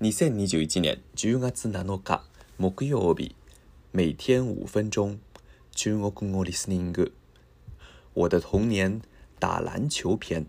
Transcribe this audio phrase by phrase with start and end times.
[0.00, 2.24] 2021年10月7日
[2.58, 3.36] 木曜日，
[3.92, 5.20] 每天五分钟
[5.70, 7.12] 中国語リスニング。
[8.14, 9.02] 我的童年
[9.38, 10.46] 打篮球篇。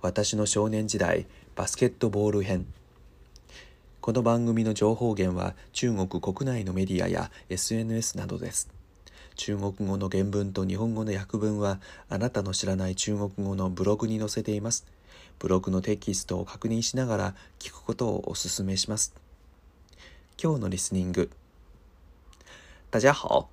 [0.00, 2.66] 私の少年時代バスケットボール編。
[4.00, 8.70] この番組の情報源は中国国内のメディアや SNS などです。
[9.34, 14.86] 中国語の原文と日本語の訳文はあなたの知らない中国語のブログに載せています。
[15.41, 19.13] ブログのテキストを確認しながら聞くことをお勧めします。
[20.41, 21.29] 今日のリスニング。
[22.89, 23.49] 大家好，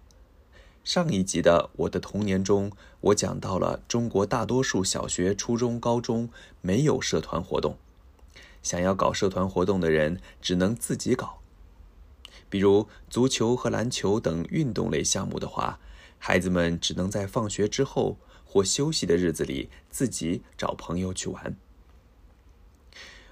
[0.85, 2.71] 上一集的《我的童年》中，
[3.01, 6.29] 我讲到了中国大多数小学、初中、高中
[6.61, 7.77] 没有社团活动，
[8.63, 11.41] 想要搞社团活动的人只能自己搞。
[12.49, 15.81] 比如足球和篮球等运动类项目的话，
[16.19, 21.57] 孩子们只能在放学之后或休息的日子里自己找朋友去玩。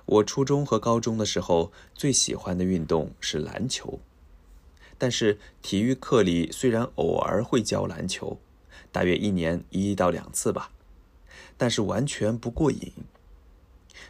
[0.08, 4.00] 我初中和高中的时候最喜欢的运动是篮球，
[4.98, 8.40] 但是体育课里虽然偶尔会教篮球，
[8.90, 10.72] 大约一年一到两次吧，
[11.58, 12.94] 但是完全不过瘾。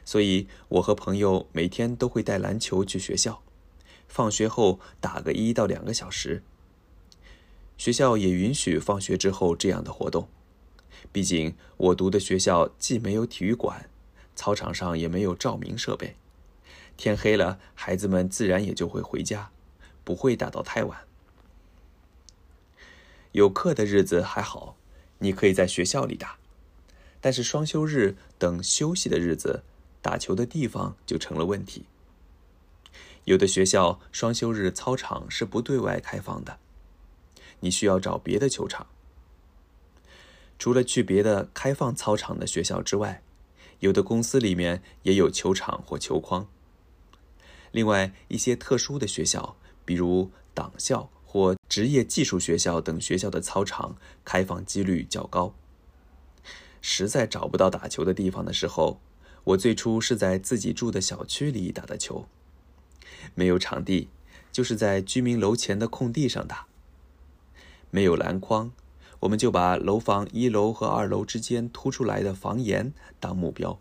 [0.06, 3.42] 所以我和朋友每天都会带篮球去学校，
[4.08, 6.44] 放学后打个一到两个小时。
[7.76, 10.30] 学校也允许放学之后这样的活动，
[11.12, 13.90] 毕竟我读的学校既没有体育馆。
[14.38, 16.16] 操场上也没有照明设备，
[16.96, 19.50] 天黑了，孩子们自然也就会回家，
[20.04, 21.00] 不会打到太晚。
[23.32, 24.78] 有课的日子还好，
[25.18, 26.38] 你可以在学校里打，
[27.20, 29.64] 但是双休日等休息的日子，
[30.04, 31.86] 打球的地方就成了问题。
[33.26, 36.60] 有的学校双休日操场是不对外开放的，
[37.62, 38.86] 你需要找别的球场。
[40.60, 43.22] 除了去别的开放操场的学校之外，
[43.80, 46.48] 有的公司里面也有球场或球框。
[47.72, 55.54] 另外，一些特殊的学校，比如党校或职业技术学校等学校的操场开放几率较高。
[56.82, 59.00] 实在找不到打球的地方的时候，
[59.44, 62.28] 我最初是在自己住的小区里打的球。
[63.36, 64.10] 没有场地，
[64.52, 66.68] 就是在居民楼前的空地上打。
[67.92, 68.72] 没有篮筐。
[69.22, 73.80] 我们就把楼房一楼和二楼之间凸出来的房檐当目标，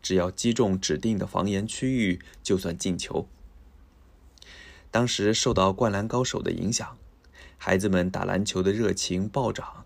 [0.00, 3.28] 只要击中指定的房檐区域，就算进球。
[4.90, 6.96] 当时受到《灌篮高手》的影响，
[7.58, 9.84] 孩子们打篮球的热情暴涨，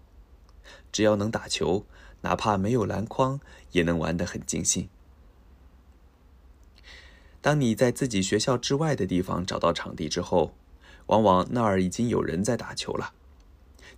[0.93, 1.85] 只要能打球，
[2.21, 3.41] 哪怕没有篮筐，
[3.73, 4.89] 也能玩得很尽兴。
[7.41, 10.55] 当你在自己学校之外的地方找到场地之后，
[11.07, 13.13] 往往那儿已经有人在打球了。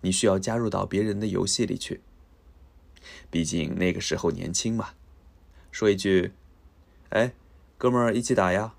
[0.04, 2.02] 你需要加入到别人的游戏里去，
[3.30, 4.90] 毕竟那个时候年轻嘛。
[5.72, 6.32] 说一句
[7.08, 7.32] ：“哎，
[7.78, 8.74] 哥们儿，一起打呀！”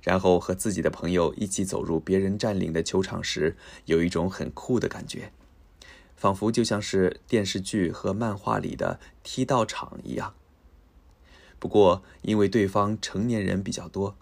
[0.00, 5.30] 然后和自己的朋友一起走入别人占领的球场时，有一种很酷的感觉，
[6.16, 10.34] 仿佛就像是电视剧和漫画里的踢道场一样。
[11.58, 14.16] 不过，因为对方成年人比较多，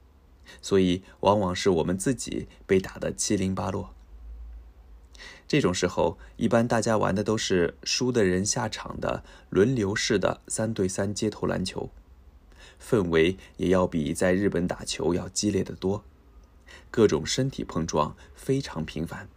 [0.60, 3.95] 所以往往是我们自己被打得七零八落。
[5.48, 11.88] 这种时候，一般大家玩的都是输的人下场的轮流式的三对三街头篮球，
[12.82, 16.02] 氛围也要比在日本打球要激烈的多，
[16.90, 19.28] 各种身体碰撞非常频繁。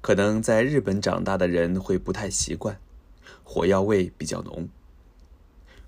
[0.00, 2.78] 可能在日本长大的人会不太习惯，
[3.42, 4.68] 火药味比较浓。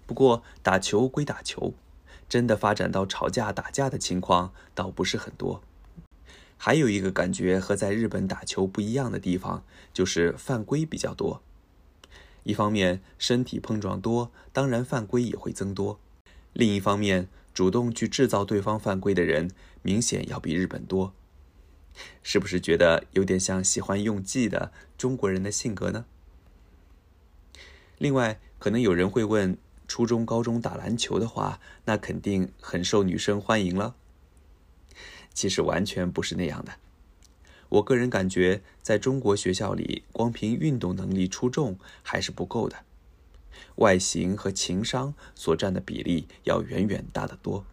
[0.06, 1.74] 不过打球归打球，
[2.28, 5.62] 真的发展到吵架打架的情况倒不是很多。
[6.56, 11.42] 还有一个感觉和在日本打球不一样的地方，就是犯规比较多。
[12.44, 15.98] 一方面身体碰撞多，当然犯规也会增多；
[16.52, 19.50] 另一方面，主动去制造对方犯规的人
[19.82, 21.12] 明显要比日本多。
[22.22, 26.04] 是不是觉得有点像喜欢用计的中国人的性格呢？
[27.98, 29.56] 另外，可能有人会问：
[29.88, 33.94] 初中、高中打篮球的话，那肯定很受女生欢迎了。
[35.36, 36.72] 其实完全不是那样的。
[37.68, 42.84] 我个人感觉，在中国学校里，光凭运动能力出众还是不够的，
[43.76, 47.66] 外形和情商所占的比例要远远大得多。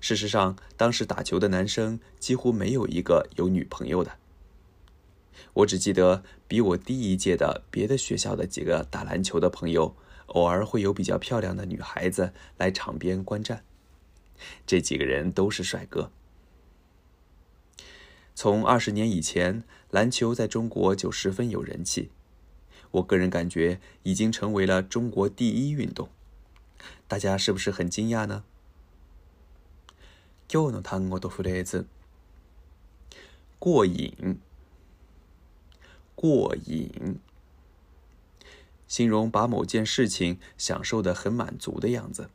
[0.00, 4.16] 事实上，当时打球的男生几乎没有一个有女朋友的。
[5.52, 9.94] 我只记得比我低一届的别的学校的几个打篮球的朋友，
[10.26, 13.62] 偶尔会有比较漂亮的女孩子来场边观战。
[14.65, 16.11] 这几个人都是帅哥。
[18.35, 22.09] 从二十年以前，篮球在中国就十分有人气。
[22.91, 26.09] 我个人感觉，已经成为了中国第一运动。
[27.07, 28.43] 大家是不是很惊讶呢？
[30.47, 31.85] 今日の単語とフレーズ。
[33.59, 34.39] 过瘾，
[36.15, 37.19] 过瘾，
[38.87, 42.29] 形容把某件事情享受的很满足的样子。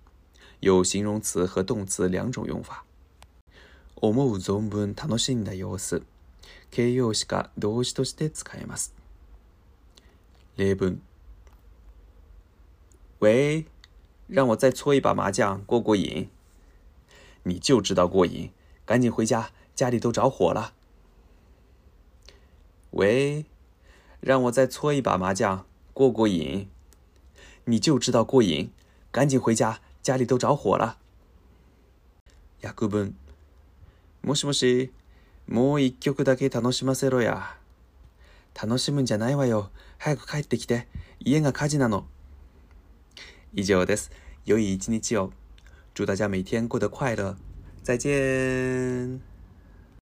[0.63, 2.85] 有形容词和动词两种用法。
[4.01, 6.03] 思う存分楽しんだ様子。
[6.71, 8.93] 形容詞か動詞として使えます。
[10.57, 11.01] 例文。
[13.21, 13.67] 喂，
[14.29, 16.29] 让我再搓一把麻将过过瘾。
[17.45, 18.51] 你就知道过瘾，
[18.85, 20.75] 赶紧回家，家里都着火了。
[22.91, 23.47] 喂，
[24.21, 26.69] 让我再搓一把麻将过过瘾。
[27.65, 28.71] 你就知道过瘾，
[29.11, 30.98] 赶紧回家， 家里都着火了。
[32.62, 33.16] 訳文。
[34.22, 34.92] もしもし、
[35.48, 37.58] もう一曲だけ楽しませろや。
[38.54, 39.70] 楽しむんじゃないわよ。
[39.98, 40.88] 早く帰ってきて。
[41.20, 42.06] 家が火事なの。
[43.54, 44.12] 以上です。
[44.46, 45.32] 良い一日を。
[45.94, 47.38] 祝大家每天过得快乐。
[47.82, 49.33] 再见。